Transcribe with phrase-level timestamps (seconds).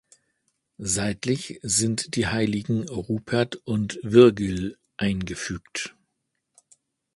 [0.79, 5.93] Seitlich sind die Heiligen Rupert und Virgil eingefügt.